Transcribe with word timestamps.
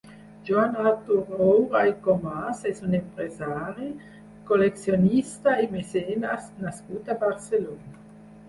Joan-Artur 0.45 1.19
Roura 1.33 1.81
i 1.89 1.93
Comas 2.07 2.63
és 2.71 2.81
un 2.87 2.97
empresari, 3.01 3.91
col·leccionista 4.49 5.55
i 5.67 5.71
mecenes 5.77 6.49
nascut 6.65 7.17
a 7.17 7.21
Barcelona. 7.27 7.99